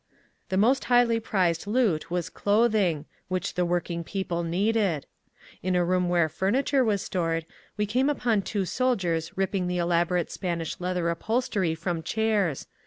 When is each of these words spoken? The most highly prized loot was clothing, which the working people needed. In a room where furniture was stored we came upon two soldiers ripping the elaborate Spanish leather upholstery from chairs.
The 0.49 0.57
most 0.57 0.85
highly 0.85 1.19
prized 1.19 1.67
loot 1.67 2.09
was 2.09 2.31
clothing, 2.31 3.05
which 3.27 3.53
the 3.53 3.67
working 3.67 4.03
people 4.03 4.41
needed. 4.41 5.05
In 5.61 5.75
a 5.75 5.85
room 5.85 6.09
where 6.09 6.27
furniture 6.27 6.83
was 6.83 7.03
stored 7.03 7.45
we 7.77 7.85
came 7.85 8.09
upon 8.09 8.41
two 8.41 8.65
soldiers 8.65 9.37
ripping 9.37 9.67
the 9.67 9.77
elaborate 9.77 10.31
Spanish 10.31 10.79
leather 10.79 11.07
upholstery 11.11 11.75
from 11.75 12.01
chairs. 12.01 12.65